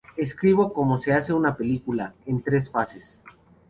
[0.17, 3.21] Escribo como se hace una película, en tres fases.